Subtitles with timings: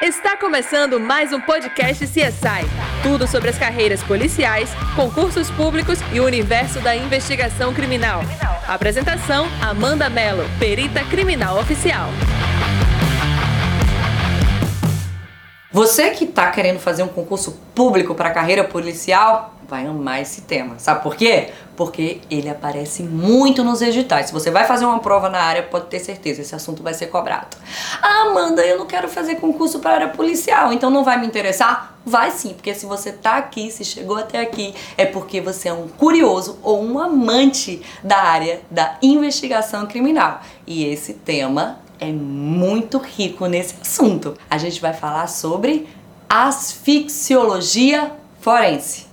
[0.00, 2.64] Está começando mais um podcast CSI.
[3.02, 8.20] Tudo sobre as carreiras policiais, concursos públicos e o universo da investigação criminal.
[8.68, 12.10] Apresentação: Amanda Mello, perita criminal oficial.
[15.72, 20.40] Você que está querendo fazer um concurso público para a carreira policial, vai amar esse
[20.40, 20.78] tema.
[20.78, 21.50] Sabe por quê?
[21.76, 24.26] Porque ele aparece muito nos editais.
[24.26, 27.06] Se você vai fazer uma prova na área, pode ter certeza, esse assunto vai ser
[27.08, 27.56] cobrado.
[28.00, 31.98] Ah, Amanda, eu não quero fazer concurso para área policial, então não vai me interessar?
[32.04, 35.72] Vai sim, porque se você tá aqui, se chegou até aqui, é porque você é
[35.72, 40.40] um curioso ou um amante da área da investigação criminal.
[40.66, 44.34] E esse tema é muito rico nesse assunto.
[44.48, 45.86] A gente vai falar sobre
[46.26, 49.07] asfixiologia forense.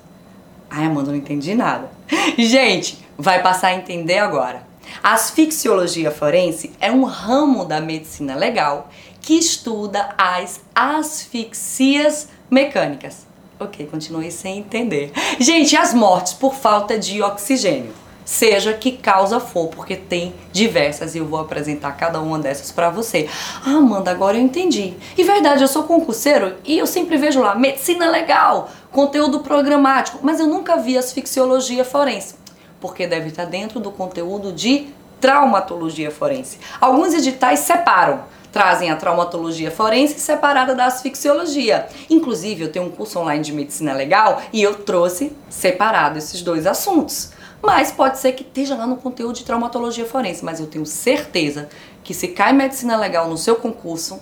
[0.78, 1.90] Ai, Amanda, não entendi nada.
[2.38, 4.68] Gente, vai passar a entender agora.
[5.02, 8.90] A asfixiologia forense é um ramo da medicina legal
[9.22, 13.26] que estuda as asfixias mecânicas.
[13.58, 15.14] Ok, continuei sem entender.
[15.40, 17.94] Gente, as mortes por falta de oxigênio
[18.26, 22.90] seja que causa for, porque tem diversas e eu vou apresentar cada uma dessas para
[22.90, 23.30] você.
[23.64, 24.96] Ah, Amanda, agora eu entendi.
[25.16, 30.40] E verdade, eu sou concurseiro e eu sempre vejo lá medicina legal, conteúdo programático, mas
[30.40, 32.36] eu nunca vi asfixiologia forense,
[32.82, 34.88] porque deve estar dentro do conteúdo de
[35.22, 36.58] traumatologia forense.
[36.82, 41.90] Alguns editais separam trazem a traumatologia forense separada da asfixiologia.
[42.10, 46.66] Inclusive, eu tenho um curso online de medicina legal e eu trouxe separado esses dois
[46.66, 47.32] assuntos.
[47.62, 51.70] Mas pode ser que esteja lá no conteúdo de traumatologia forense, mas eu tenho certeza
[52.04, 54.20] que se cai medicina legal no seu concurso,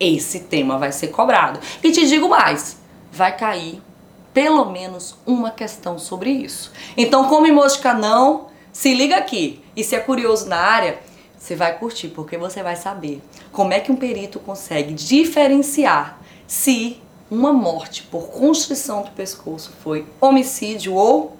[0.00, 1.60] esse tema vai ser cobrado.
[1.82, 2.78] E te digo mais,
[3.12, 3.82] vai cair
[4.32, 6.70] pelo menos uma questão sobre isso.
[6.96, 9.62] Então, come mosca não, se liga aqui.
[9.74, 10.98] E se é curioso na área,
[11.38, 17.00] você vai curtir, porque você vai saber como é que um perito consegue diferenciar se
[17.30, 21.36] uma morte por constrição do pescoço foi homicídio ou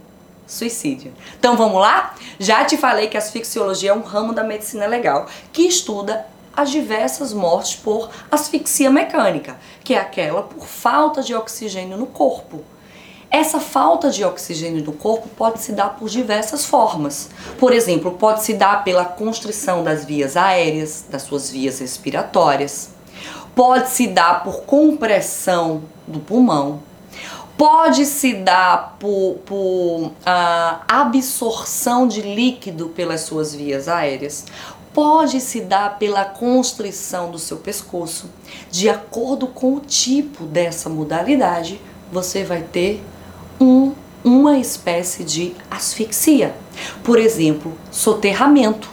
[0.46, 1.12] suicídio.
[1.38, 2.14] Então vamos lá?
[2.38, 6.26] Já te falei que a asfixiologia é um ramo da medicina legal que estuda
[6.56, 12.64] as diversas mortes por asfixia mecânica, que é aquela por falta de oxigênio no corpo.
[13.30, 17.28] Essa falta de oxigênio no corpo pode se dar por diversas formas.
[17.58, 22.90] Por exemplo, pode se dar pela constrição das vias aéreas, das suas vias respiratórias.
[23.54, 26.80] Pode se dar por compressão do pulmão,
[27.56, 30.12] pode se dar por, por uh,
[30.86, 34.44] absorção de líquido pelas suas vias aéreas,
[34.92, 38.30] pode se dar pela constrição do seu pescoço.
[38.70, 41.80] De acordo com o tipo dessa modalidade,
[42.10, 43.02] você vai ter
[43.60, 43.92] um,
[44.24, 46.54] uma espécie de asfixia.
[47.02, 48.88] Por exemplo, soterramento.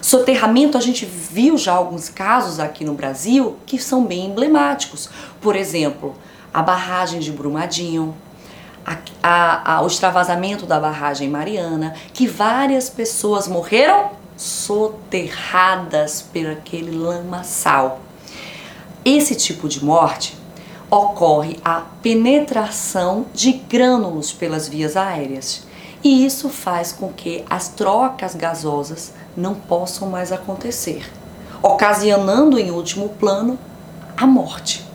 [0.00, 5.08] Soterramento, a gente viu já alguns casos aqui no Brasil que são bem emblemáticos.
[5.40, 6.14] Por exemplo,
[6.54, 8.14] a barragem de Brumadinho,
[8.86, 16.96] a, a, a, o extravasamento da barragem Mariana, que várias pessoas morreram soterradas por aquele
[16.96, 17.98] lamaçal.
[19.04, 20.36] Esse tipo de morte
[20.88, 25.66] ocorre a penetração de grânulos pelas vias aéreas.
[26.04, 31.10] E isso faz com que as trocas gasosas não possam mais acontecer,
[31.62, 33.58] ocasionando em último plano
[34.16, 34.93] a morte.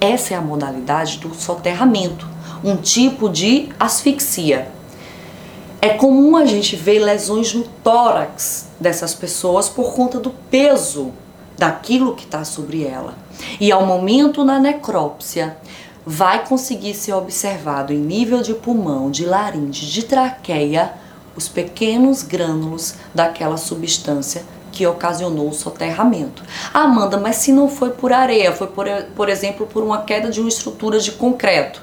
[0.00, 2.26] Essa é a modalidade do soterramento,
[2.64, 4.68] um tipo de asfixia.
[5.82, 11.12] É comum a gente ver lesões no tórax dessas pessoas por conta do peso
[11.58, 13.14] daquilo que está sobre ela.
[13.60, 15.58] E ao momento na necrópsia,
[16.04, 20.94] vai conseguir ser observado em nível de pulmão, de laringe, de traqueia,
[21.36, 26.42] os pequenos grânulos daquela substância que ocasionou o soterramento.
[26.72, 30.30] Ah, Amanda, mas se não foi por areia, foi por, por exemplo por uma queda
[30.30, 31.82] de uma estrutura de concreto.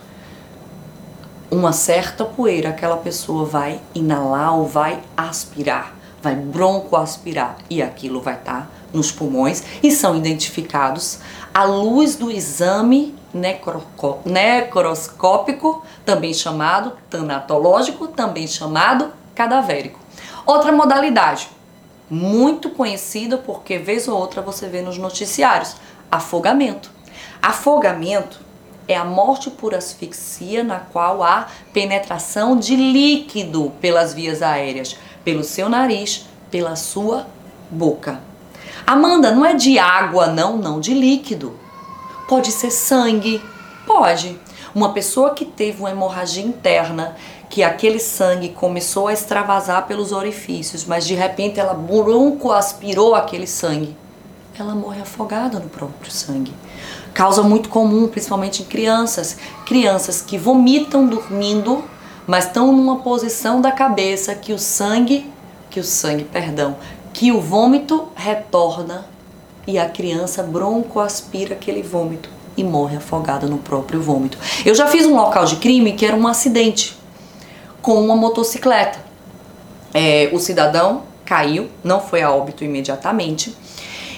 [1.49, 8.35] Uma certa poeira aquela pessoa vai inalar ou vai aspirar, vai broncoaspirar e aquilo vai
[8.35, 11.19] estar tá nos pulmões e são identificados
[11.53, 13.15] à luz do exame
[14.27, 20.00] necroscópico, também chamado tanatológico, também chamado cadavérico.
[20.45, 21.50] Outra modalidade,
[22.09, 25.75] muito conhecida porque vez ou outra você vê nos noticiários,
[26.12, 26.92] afogamento.
[27.42, 28.39] Afogamento
[28.88, 35.44] é a morte por asfixia na qual há penetração de líquido pelas vias aéreas, pelo
[35.44, 37.27] seu nariz, pela sua
[37.69, 38.21] boca.
[38.86, 41.60] Amanda, não é de água, não, não, de líquido.
[42.27, 43.42] Pode ser sangue,
[43.86, 44.39] pode.
[44.74, 47.15] Uma pessoa que teve uma hemorragia interna
[47.49, 53.47] que aquele sangue começou a extravasar pelos orifícios, mas de repente ela bronco aspirou aquele
[53.47, 53.95] sangue.
[54.59, 56.53] Ela morre afogada no próprio sangue.
[57.13, 59.38] Causa muito comum, principalmente em crianças.
[59.65, 61.83] Crianças que vomitam dormindo,
[62.25, 65.31] mas estão numa posição da cabeça que o sangue,
[65.69, 66.75] que o sangue, perdão,
[67.13, 69.05] que o vômito retorna
[69.65, 74.38] e a criança broncoaspira aquele vômito e morre afogada no próprio vômito.
[74.65, 76.96] Eu já fiz um local de crime que era um acidente
[77.88, 79.00] com uma motocicleta.
[79.94, 83.56] É, o cidadão caiu, não foi a óbito imediatamente,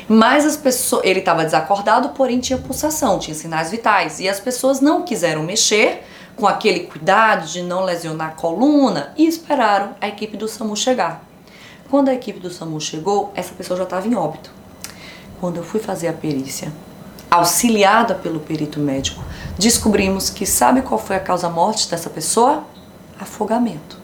[0.08, 4.82] mas as pessoas, ele estava desacordado, porém tinha pulsação, tinha sinais vitais e as pessoas
[4.82, 6.04] não quiseram mexer
[6.36, 11.24] com aquele cuidado de não lesionar a coluna e esperaram a equipe do SAMU chegar.
[11.92, 14.50] Quando a equipe do SAMU chegou, essa pessoa já estava em óbito.
[15.40, 16.74] Quando eu fui fazer a perícia,
[17.30, 19.24] auxiliada pelo perito médico,
[19.60, 22.64] descobrimos que sabe qual foi a causa morte dessa pessoa?
[23.20, 23.98] Afogamento.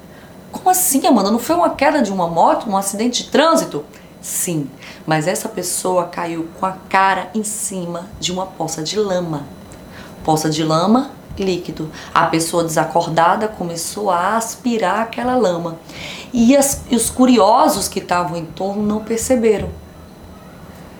[0.51, 1.31] Como assim, Amanda?
[1.31, 3.85] Não foi uma queda de uma moto, um acidente de trânsito?
[4.21, 4.69] Sim,
[5.05, 9.45] mas essa pessoa caiu com a cara em cima de uma poça de lama.
[10.23, 11.91] Poça de lama, líquido.
[12.13, 15.77] A pessoa desacordada começou a aspirar aquela lama.
[16.33, 19.69] E, as, e os curiosos que estavam em torno não perceberam.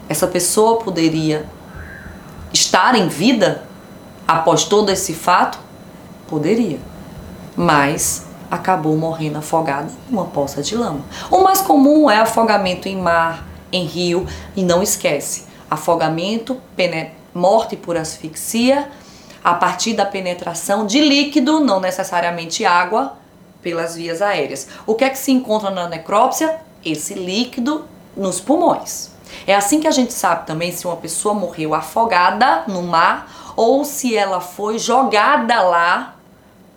[0.07, 1.45] Essa pessoa poderia
[2.53, 3.63] estar em vida
[4.27, 5.59] após todo esse fato?
[6.27, 6.79] Poderia.
[7.55, 11.01] Mas acabou morrendo afogada numa poça de lama.
[11.29, 16.61] O mais comum é afogamento em mar, em rio, e não esquece, afogamento,
[17.33, 18.89] morte por asfixia,
[19.43, 23.17] a partir da penetração de líquido, não necessariamente água,
[23.61, 24.67] pelas vias aéreas.
[24.85, 26.59] O que é que se encontra na necrópsia?
[26.83, 27.85] Esse líquido
[28.15, 29.11] nos pulmões.
[29.45, 33.83] É assim que a gente sabe também se uma pessoa morreu afogada no mar ou
[33.83, 36.14] se ela foi jogada lá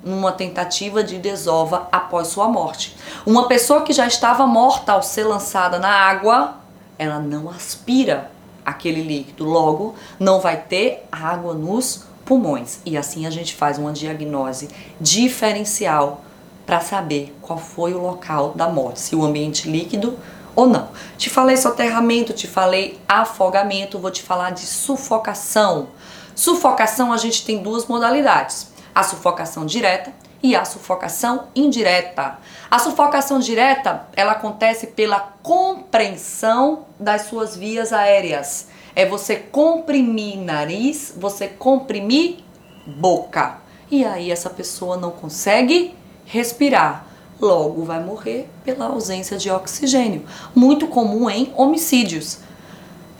[0.02, 2.96] numa tentativa de desova após sua morte.
[3.26, 6.54] Uma pessoa que já estava morta ao ser lançada na água,
[6.98, 8.30] ela não aspira
[8.64, 12.80] aquele líquido, logo não vai ter água nos pulmões.
[12.84, 14.68] E assim a gente faz uma diagnose
[15.00, 16.22] diferencial
[16.66, 20.18] para saber qual foi o local da morte, se o ambiente líquido
[20.54, 20.88] ou não.
[21.16, 25.88] Te falei soterramento, te falei afogamento, vou te falar de sufocação.
[26.34, 28.68] Sufocação a gente tem duas modalidades
[28.98, 30.12] a sufocação direta
[30.42, 32.36] e a sufocação indireta.
[32.68, 38.66] A sufocação direta, ela acontece pela compreensão das suas vias aéreas.
[38.96, 42.38] É você comprimir nariz, você comprimir
[42.84, 43.58] boca.
[43.88, 45.94] E aí essa pessoa não consegue
[46.26, 47.06] respirar.
[47.40, 50.26] Logo vai morrer pela ausência de oxigênio.
[50.56, 52.40] Muito comum em homicídios.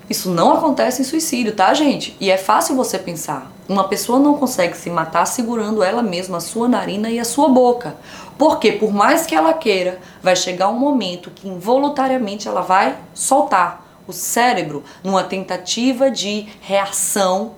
[0.09, 2.17] Isso não acontece em suicídio, tá, gente?
[2.19, 3.51] E é fácil você pensar.
[3.69, 7.49] Uma pessoa não consegue se matar segurando ela mesma a sua narina e a sua
[7.49, 7.95] boca.
[8.39, 13.87] Porque por mais que ela queira, vai chegar um momento que involuntariamente ela vai soltar
[14.07, 17.57] o cérebro numa tentativa de reação,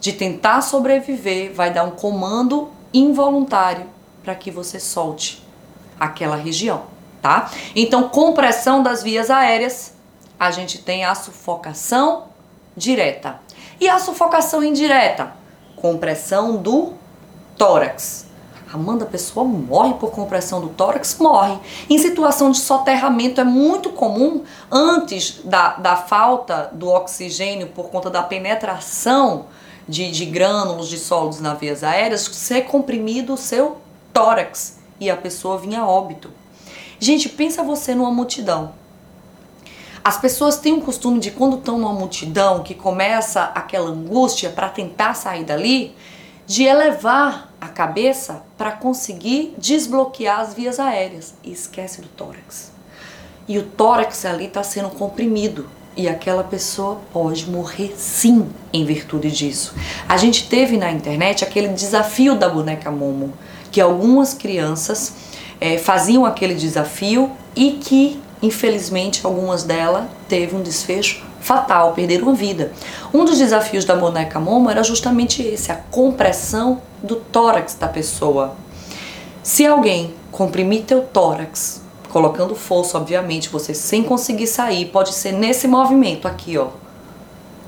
[0.00, 3.86] de tentar sobreviver, vai dar um comando involuntário
[4.22, 5.42] para que você solte
[5.98, 6.82] aquela região,
[7.20, 7.50] tá?
[7.74, 9.97] Então, compressão das vias aéreas
[10.38, 12.24] a gente tem a sufocação
[12.76, 13.40] direta.
[13.80, 15.32] E a sufocação indireta?
[15.76, 16.94] Compressão do
[17.56, 18.26] tórax.
[18.72, 21.16] Amanda, a pessoa morre por compressão do tórax?
[21.18, 21.58] Morre.
[21.88, 28.10] Em situação de soterramento é muito comum, antes da, da falta do oxigênio por conta
[28.10, 29.46] da penetração
[29.88, 33.78] de, de grânulos de sólidos nas vias aéreas, ser comprimido o seu
[34.12, 36.30] tórax e a pessoa vinha óbito.
[37.00, 38.74] Gente, pensa você numa multidão.
[40.08, 44.66] As pessoas têm um costume de quando estão numa multidão que começa aquela angústia para
[44.70, 45.94] tentar sair dali,
[46.46, 52.72] de elevar a cabeça para conseguir desbloquear as vias aéreas e esquece do tórax.
[53.46, 59.30] E o tórax ali está sendo comprimido e aquela pessoa pode morrer sim em virtude
[59.30, 59.74] disso.
[60.08, 63.34] A gente teve na internet aquele desafio da boneca Momo,
[63.70, 65.12] que algumas crianças
[65.60, 72.32] é, faziam aquele desafio e que infelizmente algumas delas teve um desfecho fatal, perderam a
[72.32, 72.72] vida.
[73.12, 78.54] Um dos desafios da boneca Momo era justamente esse, a compressão do tórax da pessoa.
[79.42, 81.80] Se alguém comprimir teu tórax,
[82.10, 86.68] colocando força, obviamente, você sem conseguir sair, pode ser nesse movimento aqui, ó.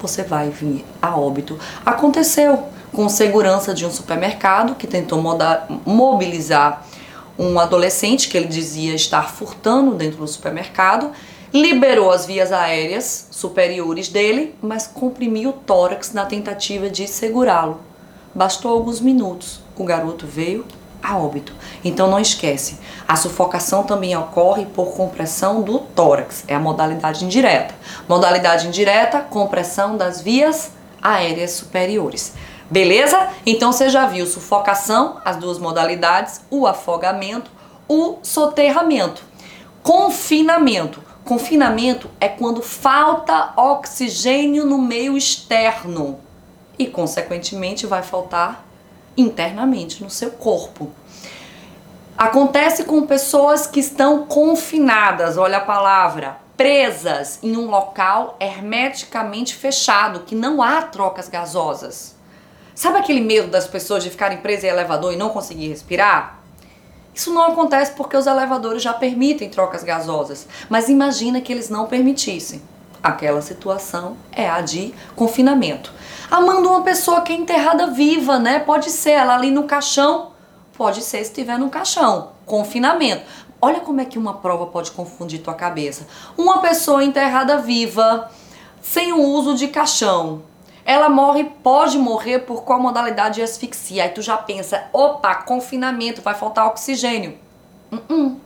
[0.01, 1.59] Você vai vir a óbito.
[1.85, 5.23] Aconteceu com segurança de um supermercado que tentou
[5.87, 6.85] mobilizar
[7.41, 11.11] um adolescente que ele dizia estar furtando dentro do supermercado,
[11.55, 17.81] liberou as vias aéreas superiores dele, mas comprimiu o tórax na tentativa de segurá-lo.
[18.35, 20.67] Bastou alguns minutos, o garoto veio
[21.03, 21.55] a óbito.
[21.83, 22.79] Então não esquece,
[23.09, 27.75] a sufocação também ocorre por compressão do tórax, é a modalidade indireta.
[28.07, 32.35] Modalidade indireta, compressão das vias aéreas superiores.
[32.71, 33.31] Beleza?
[33.45, 37.51] Então você já viu sufocação, as duas modalidades, o afogamento,
[37.89, 39.25] o soterramento.
[39.83, 41.03] Confinamento.
[41.25, 46.21] Confinamento é quando falta oxigênio no meio externo
[46.79, 48.65] e, consequentemente, vai faltar
[49.17, 50.93] internamente no seu corpo.
[52.17, 60.21] Acontece com pessoas que estão confinadas, olha a palavra, presas em um local hermeticamente fechado,
[60.21, 62.20] que não há trocas gasosas.
[62.81, 66.41] Sabe aquele medo das pessoas de ficarem presas em elevador e não conseguir respirar?
[67.15, 71.85] Isso não acontece porque os elevadores já permitem trocas gasosas, mas imagina que eles não
[71.85, 72.63] permitissem.
[73.03, 75.93] Aquela situação é a de confinamento.
[76.31, 78.61] Amando uma pessoa que é enterrada viva, né?
[78.61, 80.31] Pode ser ela ali no caixão,
[80.73, 82.31] pode ser se estiver no caixão.
[82.47, 83.25] Confinamento.
[83.61, 86.07] Olha como é que uma prova pode confundir tua cabeça.
[86.35, 88.31] Uma pessoa enterrada viva,
[88.81, 90.49] sem o uso de caixão,
[90.91, 94.03] ela morre, pode morrer por qual modalidade de asfixia?
[94.03, 97.39] Aí tu já pensa, opa, confinamento, vai faltar oxigênio.
[97.93, 98.37] Uh -uh.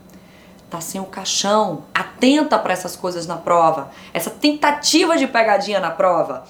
[0.68, 1.84] Tá sem o caixão.
[1.94, 3.90] Atenta para essas coisas na prova.
[4.12, 6.44] Essa tentativa de pegadinha na prova.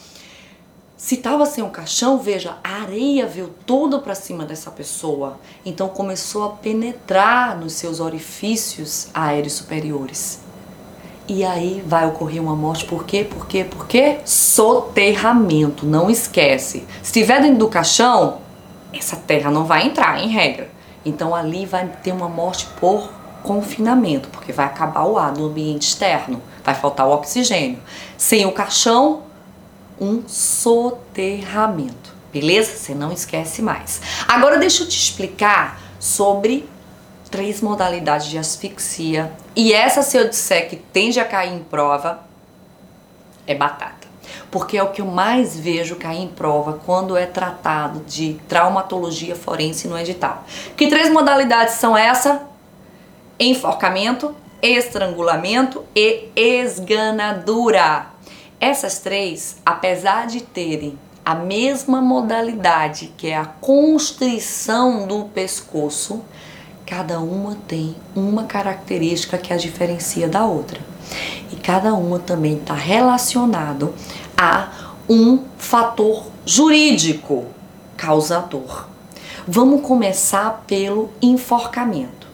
[0.97, 5.39] Se tava sem o caixão, veja, a areia veio toda para cima dessa pessoa.
[5.65, 10.44] Então começou a penetrar nos seus orifícios aéreos superiores.
[11.27, 12.85] E aí vai ocorrer uma morte.
[12.85, 13.25] Por quê?
[13.25, 13.65] Por quê?
[13.65, 14.19] Por quê?
[14.25, 15.87] Soterramento.
[15.87, 16.85] Não esquece.
[17.03, 18.39] Se estiver dentro do caixão,
[18.93, 20.71] essa terra não vai entrar, em regra.
[21.05, 23.11] Então ali vai ter uma morte por
[23.43, 27.79] confinamento, porque vai acabar o ar no ambiente externo, vai faltar o oxigênio.
[28.17, 29.23] Sem o caixão,
[30.01, 32.15] um soterramento.
[32.33, 32.77] Beleza?
[32.77, 34.01] Você não esquece mais.
[34.27, 36.69] Agora deixa eu te explicar sobre
[37.35, 39.33] três modalidades de asfixia.
[39.57, 42.21] E essa, se eu disser que tende a cair em prova,
[43.45, 44.07] é batata.
[44.53, 49.35] Porque é o que eu mais vejo cair em prova quando é tratado de traumatologia
[49.35, 50.45] forense no edital.
[50.77, 52.43] Que três modalidades são essa?
[53.41, 58.07] Enforcamento, estrangulamento e esganadura.
[58.61, 66.23] Essas três, apesar de terem a mesma modalidade, que é a constrição do pescoço,
[66.97, 70.81] cada uma tem uma característica que a diferencia da outra.
[71.51, 73.93] E cada uma também está relacionado
[74.37, 74.69] a
[75.09, 77.47] um fator jurídico
[77.97, 78.87] causador.
[79.45, 82.29] Vamos começar pelo enforcamento.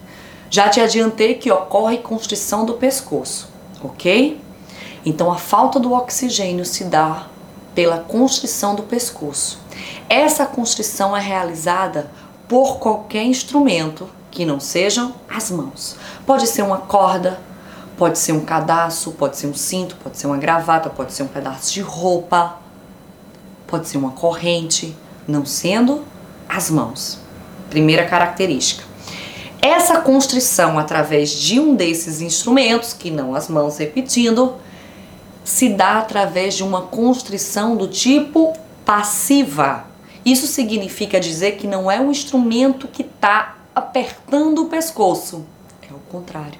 [0.50, 3.48] Já te adiantei que ocorre constrição do pescoço,
[3.82, 4.38] ok?
[5.06, 7.28] Então a falta do oxigênio se dá
[7.74, 9.58] pela constrição do pescoço.
[10.06, 12.10] Essa constrição é realizada
[12.46, 15.96] por qualquer instrumento que não sejam as mãos.
[16.24, 17.40] Pode ser uma corda,
[17.96, 21.28] pode ser um cadastro, pode ser um cinto, pode ser uma gravata, pode ser um
[21.28, 22.58] pedaço de roupa,
[23.66, 24.96] pode ser uma corrente,
[25.26, 26.04] não sendo
[26.48, 27.18] as mãos.
[27.68, 28.84] Primeira característica.
[29.62, 34.54] Essa constrição através de um desses instrumentos, que não as mãos repetindo,
[35.44, 39.84] se dá através de uma constrição do tipo passiva.
[40.24, 45.44] Isso significa dizer que não é um instrumento que está apertando o pescoço.
[45.82, 46.58] É o contrário.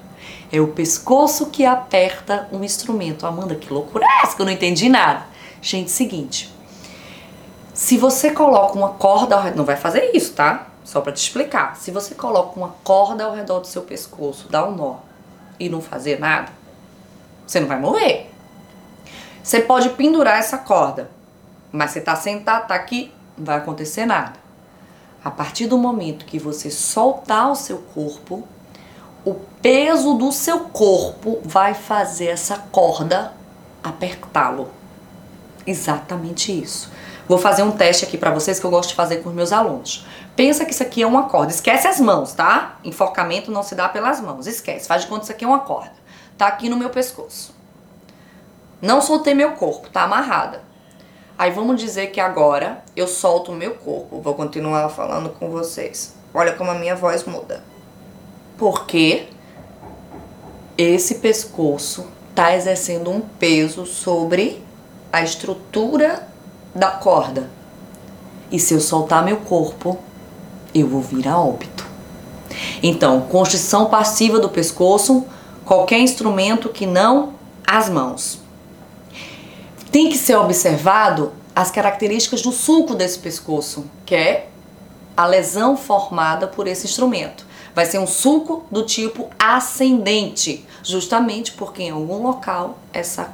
[0.51, 3.25] É o pescoço que aperta um instrumento.
[3.25, 5.25] Amanda, que loucura é essa que eu não entendi nada?
[5.61, 6.53] Gente, seguinte.
[7.73, 10.67] Se você coloca uma corda ao redor, não vai fazer isso, tá?
[10.83, 11.77] Só para te explicar.
[11.77, 14.97] Se você coloca uma corda ao redor do seu pescoço, dá um nó
[15.59, 16.51] e não fazer nada,
[17.47, 18.29] você não vai morrer.
[19.41, 21.09] Você pode pendurar essa corda,
[21.71, 24.40] mas você tá sentado, tá aqui, não vai acontecer nada.
[25.23, 28.43] A partir do momento que você soltar o seu corpo,
[29.23, 33.33] o peso do seu corpo vai fazer essa corda
[33.83, 34.69] apertá-lo.
[35.65, 36.91] Exatamente isso.
[37.27, 39.51] Vou fazer um teste aqui para vocês que eu gosto de fazer com os meus
[39.51, 40.05] alunos.
[40.35, 41.51] Pensa que isso aqui é uma corda.
[41.51, 42.79] Esquece as mãos, tá?
[42.83, 44.47] Enforcamento não se dá pelas mãos.
[44.47, 44.87] Esquece.
[44.87, 45.93] Faz de conta que isso aqui é uma corda.
[46.37, 47.55] Tá aqui no meu pescoço.
[48.81, 50.63] Não soltei meu corpo, tá amarrada.
[51.41, 54.21] Aí vamos dizer que agora eu solto o meu corpo.
[54.21, 56.13] Vou continuar falando com vocês.
[56.31, 57.63] Olha como a minha voz muda.
[58.59, 59.25] Porque
[60.77, 64.63] esse pescoço está exercendo um peso sobre
[65.11, 66.27] a estrutura
[66.75, 67.49] da corda.
[68.51, 69.97] E se eu soltar meu corpo,
[70.75, 71.87] eu vou vir a óbito.
[72.83, 75.25] Então, constrição passiva do pescoço,
[75.65, 77.33] qualquer instrumento que não
[77.65, 78.40] as mãos
[79.91, 84.47] tem que ser observado as características do sulco desse pescoço, que é
[85.17, 87.45] a lesão formada por esse instrumento.
[87.75, 93.33] Vai ser um sulco do tipo ascendente, justamente porque em algum local essa,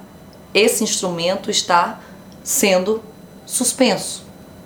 [0.51, 1.99] esse instrumento está
[2.43, 3.03] sendo
[3.45, 4.23] suspenso,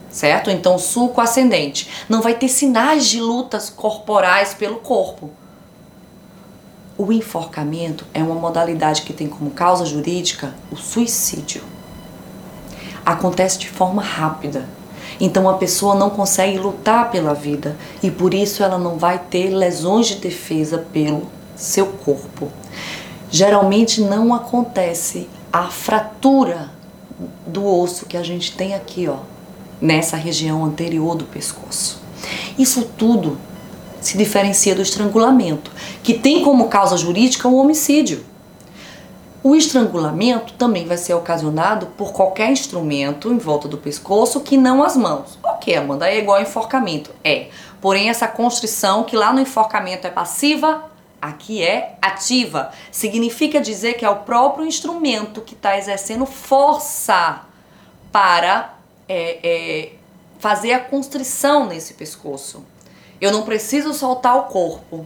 [0.10, 0.50] certo?
[0.50, 1.90] Então, sulco ascendente.
[2.08, 5.30] Não vai ter sinais de lutas corporais pelo corpo.
[6.98, 11.81] O enforcamento é uma modalidade que tem como causa jurídica o suicídio.
[13.06, 14.68] Acontece de forma rápida.
[15.20, 19.50] Então a pessoa não consegue lutar pela vida e por isso ela não vai ter
[19.50, 22.50] lesões de defesa pelo seu corpo.
[23.30, 26.72] Geralmente não acontece a fratura
[27.46, 29.18] do osso que a gente tem aqui, ó,
[29.80, 32.02] nessa região anterior do pescoço.
[32.58, 33.38] Isso tudo
[34.02, 38.26] se diferencia do estrangulamento, que tem como causa jurídica o homicídio.
[39.44, 44.84] O estrangulamento também vai ser ocasionado por qualquer instrumento em volta do pescoço que não
[44.84, 45.40] as mãos.
[45.44, 47.10] Ok, Amanda, é igual ao enforcamento.
[47.24, 47.48] É.
[47.82, 52.72] Porém, essa constrição que lá no enforcamento é passiva, aqui é ativa.
[52.92, 57.42] Significa dizer que é o próprio instrumento que está exercendo força
[58.12, 58.76] para
[59.10, 59.92] é, é,
[60.38, 62.64] fazer a constrição nesse pescoço.
[63.20, 65.06] Eu não preciso soltar o corpo,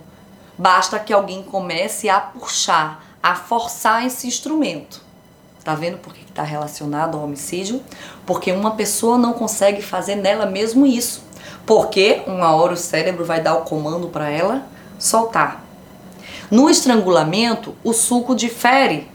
[0.57, 5.01] basta que alguém comece a puxar, a forçar esse instrumento.
[5.63, 7.81] Tá vendo por que está relacionado ao homicídio?
[8.23, 11.23] Porque uma pessoa não consegue fazer nela mesmo isso.
[11.65, 14.67] Porque uma hora o cérebro vai dar o comando para ela
[14.99, 15.65] soltar.
[16.51, 19.09] No estrangulamento, o sulco difere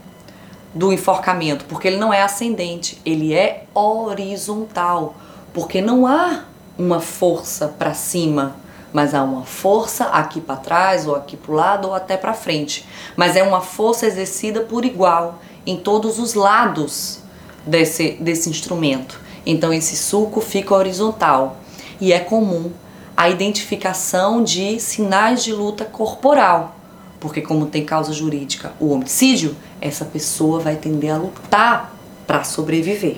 [0.75, 5.15] do enforcamento, porque ele não é ascendente, ele é horizontal,
[5.53, 6.43] porque não há
[6.77, 8.57] uma força para cima
[8.93, 12.33] mas há uma força aqui para trás, ou aqui para o lado, ou até para
[12.33, 12.85] frente.
[13.15, 17.19] Mas é uma força exercida por igual em todos os lados
[17.65, 19.19] desse, desse instrumento.
[19.45, 21.57] Então esse sulco fica horizontal
[21.99, 22.71] e é comum
[23.15, 26.75] a identificação de sinais de luta corporal,
[27.19, 31.93] porque como tem causa jurídica o homicídio, essa pessoa vai tender a lutar
[32.25, 33.17] para sobreviver.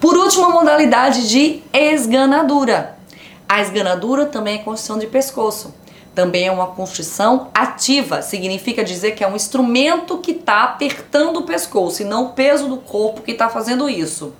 [0.00, 2.93] Por último, a modalidade de esganadura.
[3.54, 5.72] A esganadura também é construção de pescoço.
[6.12, 11.42] Também é uma construção ativa, significa dizer que é um instrumento que está apertando o
[11.42, 14.34] pescoço e não o peso do corpo que está fazendo isso.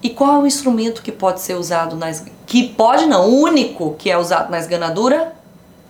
[0.00, 2.06] E qual é o instrumento que pode ser usado na
[2.46, 5.34] que pode não, o único que é usado na esganadura?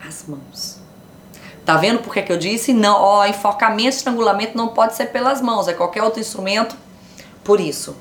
[0.01, 0.79] As mãos.
[1.63, 2.73] Tá vendo por que eu disse?
[2.73, 6.75] Não, ó, enfocamento, estrangulamento não pode ser pelas mãos, é qualquer outro instrumento.
[7.45, 7.95] Por isso,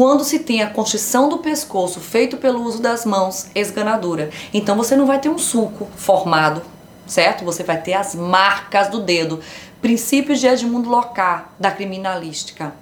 [0.00, 4.30] quando se tem a construção do pescoço feito pelo uso das mãos, esganadura.
[4.50, 6.62] Então você não vai ter um sulco formado,
[7.06, 7.44] certo?
[7.44, 9.40] Você vai ter as marcas do dedo.
[9.82, 12.72] Princípios de Edmundo Locard, da criminalística.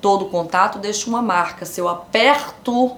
[0.00, 1.66] Todo contato deixa uma marca.
[1.66, 2.92] Se eu aperto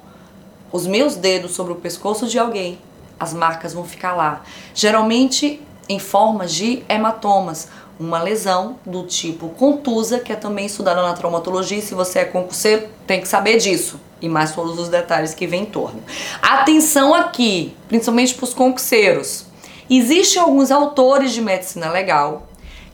[0.70, 2.78] os meus dedos sobre o pescoço de alguém,
[3.18, 4.42] as marcas vão ficar lá.
[4.74, 7.68] Geralmente em formas de hematomas
[7.98, 11.80] uma lesão do tipo contusa, que é também estudada na traumatologia.
[11.80, 14.00] Se você é concurseiro, tem que saber disso.
[14.20, 16.02] E mais todos os detalhes que vem em torno.
[16.40, 19.46] Atenção aqui, principalmente para os concurseiros.
[19.88, 22.46] Existem alguns autores de medicina legal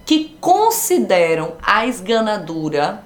[0.04, 3.02] que consideram a esganadura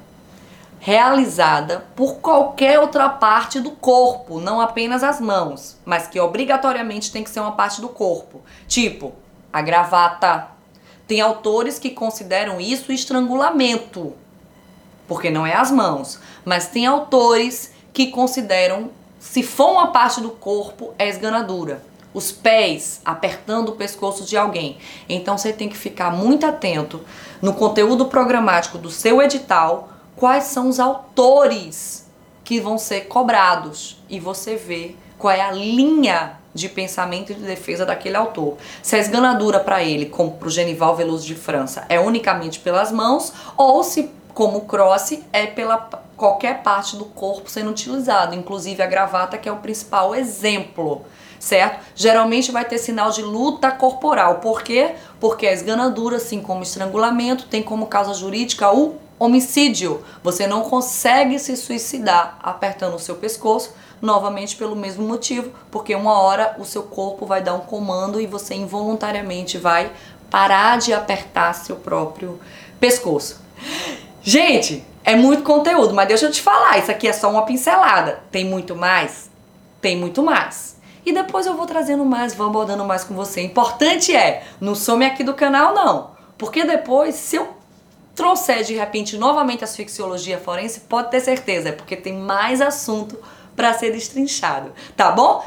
[0.81, 7.25] realizada por qualquer outra parte do corpo, não apenas as mãos, mas que obrigatoriamente tem
[7.25, 9.13] que ser uma parte do corpo, tipo
[9.51, 10.49] a gravata,
[11.07, 14.15] tem autores que consideram isso estrangulamento,
[15.07, 20.31] porque não é as mãos, mas tem autores que consideram, se for uma parte do
[20.31, 21.85] corpo, é esganadura.
[22.13, 24.79] Os pés apertando o pescoço de alguém.
[25.09, 27.01] Então você tem que ficar muito atento
[27.43, 32.07] no conteúdo programático do seu edital, quais são os autores
[32.45, 37.43] que vão ser cobrados e você vê qual é a linha de pensamento e de
[37.43, 38.57] defesa daquele autor.
[38.83, 42.93] Se a esganadura para ele, como para o Genival Veloso de França, é unicamente pelas
[42.93, 45.77] mãos, ou se, como cross, é pela
[46.17, 51.05] qualquer parte do corpo sendo utilizado, inclusive a gravata, que é o principal exemplo
[51.45, 51.85] certo?
[51.95, 54.37] Geralmente vai ter sinal de luta corporal.
[54.37, 54.95] Por quê?
[55.21, 60.05] Porque a esganadura, assim como estrangulamento, tem como causa jurídica o homicídio.
[60.23, 66.21] Você não consegue se suicidar apertando o seu pescoço, novamente pelo mesmo motivo, porque uma
[66.21, 69.91] hora o seu corpo vai dar um comando e você involuntariamente vai
[70.31, 72.39] parar de apertar seu próprio
[72.79, 73.41] pescoço.
[74.23, 78.21] Gente, é muito conteúdo, mas deixa eu te falar, isso aqui é só uma pincelada.
[78.31, 79.31] Tem muito mais?
[79.81, 80.77] Tem muito mais.
[81.05, 83.43] E depois eu vou trazendo mais, vou abordando mais com você.
[83.43, 87.49] Importante é, não some aqui do canal não, porque depois se eu
[88.15, 93.19] trouxer de repente novamente a asfixiologia forense, pode ter certeza, é porque tem mais assunto
[93.57, 95.45] para ser destrinchado, tá bom?